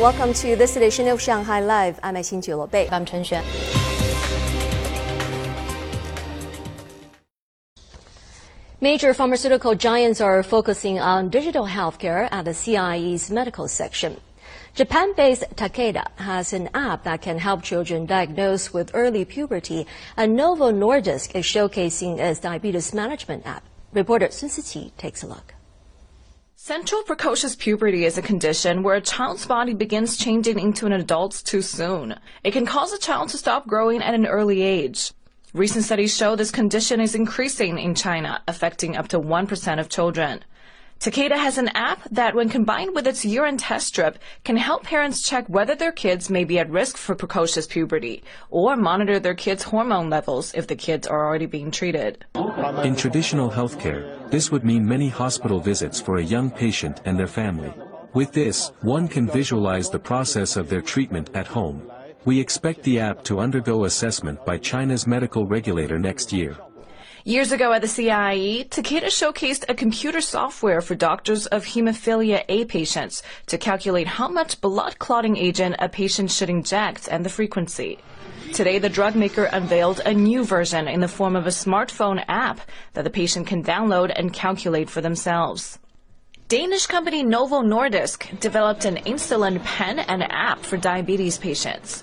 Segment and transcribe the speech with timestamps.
[0.00, 2.00] Welcome to this edition of Shanghai Live.
[2.02, 2.88] I'm Xin Bei.
[2.90, 3.44] I'm Chen Xuan.
[8.80, 14.18] Major pharmaceutical giants are focusing on digital healthcare at the CIIE's medical section.
[14.74, 19.86] Japan-based Takeda has an app that can help children diagnosed with early puberty,
[20.16, 23.64] and Novo Nordisk is showcasing its diabetes management app.
[23.92, 25.52] Reporter Sun Siqi takes a look.
[26.62, 31.40] Central precocious puberty is a condition where a child's body begins changing into an adult
[31.46, 32.14] too soon.
[32.44, 35.12] It can cause a child to stop growing at an early age.
[35.54, 40.44] Recent studies show this condition is increasing in China, affecting up to 1% of children.
[41.00, 45.22] Takeda has an app that, when combined with its urine test strip, can help parents
[45.22, 49.62] check whether their kids may be at risk for precocious puberty or monitor their kids'
[49.62, 52.26] hormone levels if the kids are already being treated.
[52.84, 57.26] In traditional healthcare, this would mean many hospital visits for a young patient and their
[57.26, 57.72] family.
[58.12, 61.90] With this, one can visualize the process of their treatment at home.
[62.26, 66.58] We expect the app to undergo assessment by China's medical regulator next year.
[67.24, 72.64] Years ago at the CIIE, Takeda showcased a computer software for doctors of hemophilia A
[72.64, 77.98] patients to calculate how much blood clotting agent a patient should inject and the frequency.
[78.54, 82.62] Today, the drug maker unveiled a new version in the form of a smartphone app
[82.94, 85.78] that the patient can download and calculate for themselves.
[86.48, 92.02] Danish company Novo Nordisk developed an insulin pen and app for diabetes patients.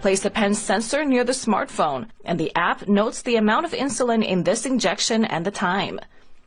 [0.00, 4.24] Place the pen sensor near the smartphone, and the app notes the amount of insulin
[4.24, 5.98] in this injection and the time.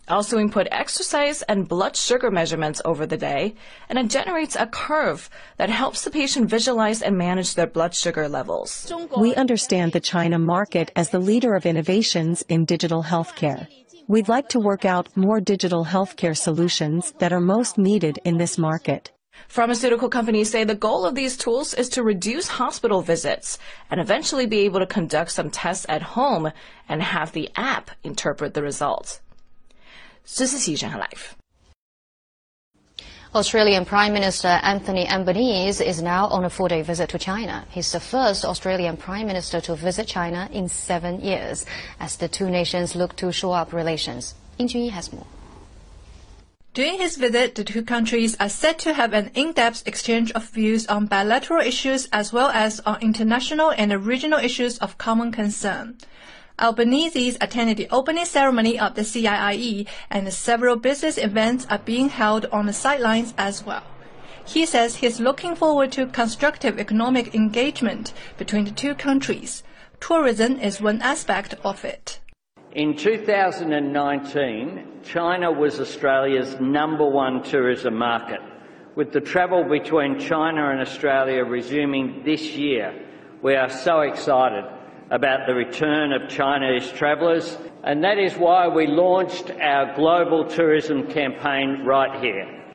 [0.08, 3.56] Also input exercise and blood sugar measurements over the day,
[3.90, 8.30] and it generates a curve that helps the patient visualize and manage their blood sugar
[8.30, 8.92] levels.
[9.18, 13.68] We understand the China market as the leader of innovations in digital healthcare.
[14.08, 18.58] We'd like to work out more digital healthcare solutions that are most needed in this
[18.58, 19.12] market.
[19.52, 24.46] Pharmaceutical companies say the goal of these tools is to reduce hospital visits and eventually
[24.46, 26.54] be able to conduct some tests at home
[26.88, 29.20] and have the app interpret the results.
[30.38, 31.36] This is Xizhen Live.
[33.36, 37.66] Australian Prime Minister Anthony Albanese is now on a four-day visit to China.
[37.72, 41.66] He's the first Australian Prime Minister to visit China in seven years,
[42.00, 44.34] as the two nations look to shore up relations.
[44.58, 45.28] Ying Junyi has more.
[46.74, 50.88] During his visit, the two countries are set to have an in-depth exchange of views
[50.88, 55.98] on bilateral issues as well as on international and regional issues of common concern.
[56.58, 62.46] Albanese attended the opening ceremony of the CIIE and several business events are being held
[62.54, 63.84] on the sidelines as well.
[64.46, 69.64] He says he's looking forward to constructive economic engagement between the two countries.
[70.00, 72.22] Tourism is one aspect of it.
[72.74, 78.40] In 2019, China was Australia's number one tourism market.
[78.96, 82.94] With the travel between China and Australia resuming this year,
[83.42, 84.64] we are so excited
[85.10, 91.12] about the return of Chinese travellers, and that is why we launched our global tourism
[91.12, 92.74] campaign right here.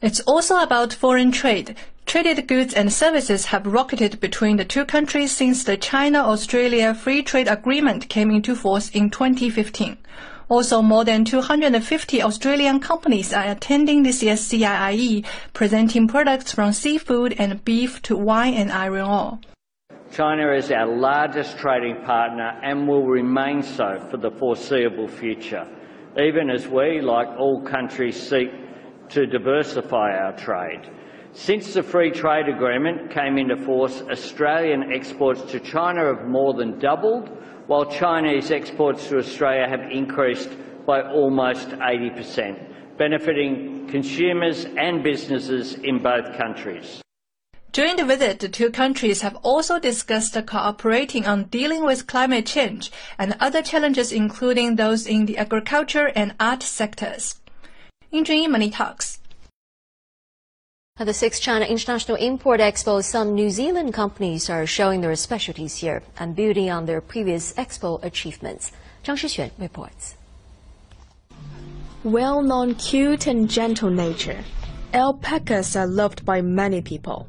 [0.00, 1.76] It's also about foreign trade.
[2.10, 7.46] Traded goods and services have rocketed between the two countries since the China-Australia Free Trade
[7.46, 9.96] Agreement came into force in 2015.
[10.48, 17.36] Also, more than 250 Australian companies are attending this year's CIIE, presenting products from seafood
[17.38, 19.38] and beef to wine and iron ore.
[20.10, 25.64] China is our largest trading partner and will remain so for the foreseeable future,
[26.20, 28.50] even as we, like all countries, seek
[29.10, 30.90] to diversify our trade.
[31.32, 36.80] Since the Free Trade Agreement came into force, Australian exports to China have more than
[36.80, 37.28] doubled,
[37.68, 40.50] while Chinese exports to Australia have increased
[40.86, 47.00] by almost 80%, benefiting consumers and businesses in both countries.
[47.70, 52.90] During the visit, the two countries have also discussed cooperating on dealing with climate change
[53.16, 57.36] and other challenges including those in the agriculture and art sectors.
[58.10, 59.19] In Money Talks.
[61.00, 65.78] At the sixth China International Import Expo, some New Zealand companies are showing their specialties
[65.78, 68.70] here and building on their previous expo achievements.
[69.02, 70.16] Zhang Shixuan reports.
[72.04, 74.44] Well-known cute and gentle nature,
[74.92, 77.28] alpacas are loved by many people.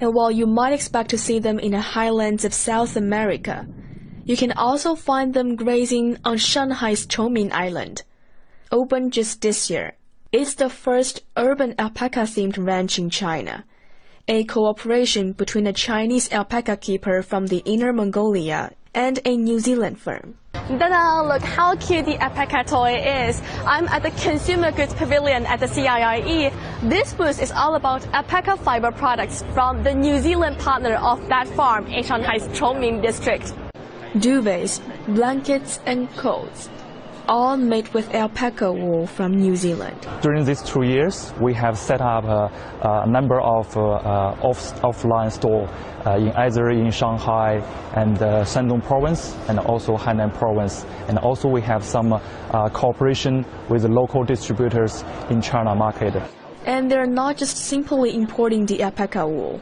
[0.00, 3.68] And while you might expect to see them in the highlands of South America,
[4.24, 8.04] you can also find them grazing on Shanghai's Chongming Island.
[8.72, 9.92] Opened just this year,
[10.30, 13.64] it's the first urban alpaca-themed ranch in China,
[14.26, 19.98] a cooperation between a Chinese alpaca keeper from the Inner Mongolia and a New Zealand
[19.98, 20.36] firm.
[20.52, 21.22] Ta-da!
[21.22, 23.40] Look how cute the alpaca toy is.
[23.64, 26.52] I'm at the Consumer Goods Pavilion at the CIIE.
[26.82, 31.48] This booth is all about alpaca fiber products from the New Zealand partner of that
[31.48, 33.54] farm in Shanghai's Chongming district.
[34.14, 36.68] Duvets, blankets, and coats
[37.28, 40.08] all made with alpaca wool from New Zealand.
[40.22, 42.50] During these two years, we have set up a,
[42.82, 43.80] a number of uh,
[44.42, 45.68] off, offline stores
[46.06, 47.62] uh, in either in Shanghai
[47.94, 50.86] and uh, Shandong province and also Hainan province.
[51.08, 56.14] And also we have some uh, cooperation with local distributors in China market.
[56.64, 59.60] And they're not just simply importing the alpaca wool.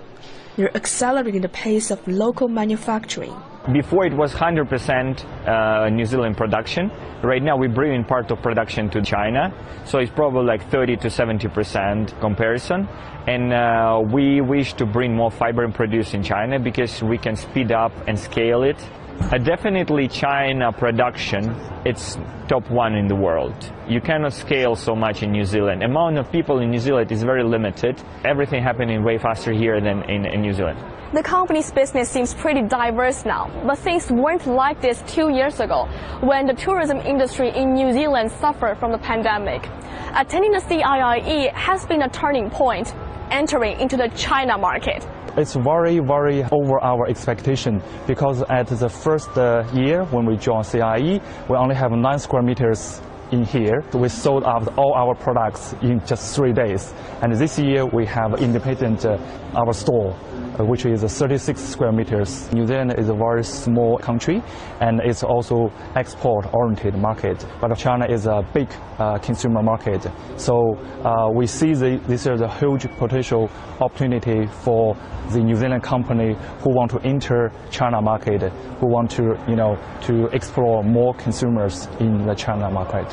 [0.56, 3.34] They're accelerating the pace of local manufacturing.
[3.72, 6.88] Before it was 100% uh, New Zealand production.
[7.24, 9.52] Right now we bring in part of production to China,
[9.84, 12.86] so it's probably like 30 to 70% comparison.
[13.26, 17.34] And uh, we wish to bring more fiber and produce in China because we can
[17.34, 18.78] speed up and scale it.
[19.18, 21.50] Uh, definitely China production,
[21.84, 22.16] it's
[22.48, 23.54] top one in the world.
[23.88, 25.82] You cannot scale so much in New Zealand.
[25.82, 28.00] Amount of people in New Zealand is very limited.
[28.24, 30.78] Everything happening way faster here than in, in New Zealand.
[31.12, 35.88] The company's business seems pretty diverse now, but things weren't like this two years ago
[36.20, 39.68] when the tourism industry in New Zealand suffered from the pandemic.
[40.14, 42.94] Attending the CIIE has been a turning point,
[43.30, 45.06] entering into the China market.
[45.36, 50.64] It's very, very over our expectation because at the first uh, year when we joined
[50.64, 53.02] CIIE, we only have nine square meters
[53.32, 53.84] in here.
[53.94, 56.92] We sold out all our products in just three days.
[57.22, 59.18] And this year we have independent uh,
[59.54, 60.12] our store,
[60.58, 62.52] uh, which is 36 square meters.
[62.52, 64.42] New Zealand is a very small country
[64.80, 67.44] and it's also export-oriented market.
[67.60, 68.68] But China is a big
[68.98, 70.06] uh, consumer market.
[70.36, 73.50] So uh, we see the, this is a huge potential
[73.80, 74.96] opportunity for
[75.30, 78.42] the New Zealand company who want to enter China market,
[78.80, 83.06] who want to, you know, to explore more consumers in the China market.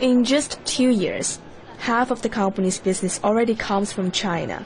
[0.00, 1.40] In just two years,
[1.80, 4.64] half of the company's business already comes from China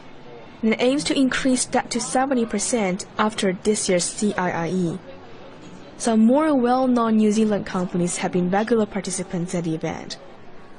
[0.62, 4.96] and aims to increase that to 70% after this year's CIIE.
[5.98, 10.19] Some more well-known New Zealand companies have been regular participants at the event,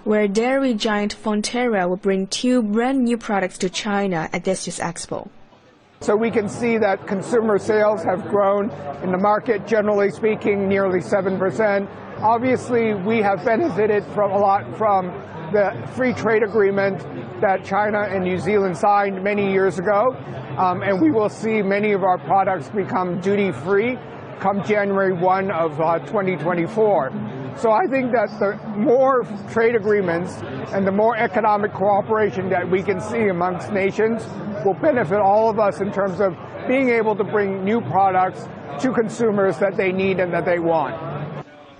[0.05, 4.79] where dairy giant Fonterra will bring two brand new products to China at this year's
[4.79, 5.27] expo.
[5.99, 8.69] So we can see that consumer sales have grown
[9.03, 11.89] in the market, generally speaking, nearly 7%.
[12.21, 15.07] Obviously, we have benefited from a lot from
[15.51, 16.99] the free trade agreement
[17.41, 20.15] that China and New Zealand signed many years ago.
[20.57, 23.97] Um, and we will see many of our products become duty free
[24.39, 27.11] come January 1 of uh, 2024.
[27.57, 30.41] So I think that the more trade agreements
[30.73, 34.25] and the more economic cooperation that we can see amongst nations
[34.65, 36.35] will benefit all of us in terms of
[36.67, 38.47] being able to bring new products
[38.81, 41.14] to consumers that they need and that they want.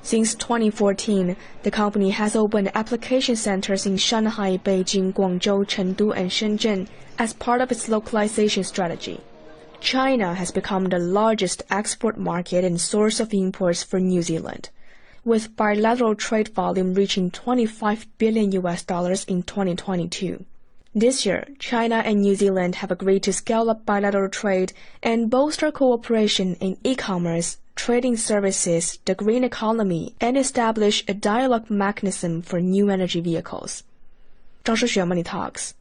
[0.05, 6.87] Since 2014, the company has opened application centers in Shanghai, Beijing, Guangzhou, Chengdu, and Shenzhen
[7.17, 9.19] as part of its localization strategy.
[9.79, 14.69] China has become the largest export market and source of imports for New Zealand,
[15.23, 20.45] with bilateral trade volume reaching 25 billion US dollars in 2022.
[20.93, 25.71] This year, China and New Zealand have agreed to scale up bilateral trade and bolster
[25.71, 32.89] cooperation in e-commerce, trading services, the green economy, and establish a dialogue mechanism for new
[32.89, 33.81] energy vehicles.
[34.63, 35.73] 张诗雪 Money Talks.